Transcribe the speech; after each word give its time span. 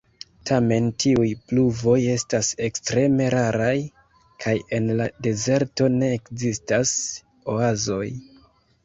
Tamen 0.49 0.85
tiuj 1.01 1.25
pluvoj 1.49 1.97
estas 2.13 2.49
ekstreme 2.67 3.27
raraj, 3.33 3.75
kaj 4.45 4.55
en 4.79 4.87
la 5.03 5.07
dezerto 5.27 5.91
ne 5.99 6.11
ekzistas 6.17 6.95
oazoj. 7.57 8.09